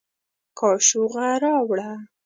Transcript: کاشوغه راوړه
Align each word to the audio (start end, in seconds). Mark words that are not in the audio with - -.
کاشوغه 0.59 1.27
راوړه 1.43 1.91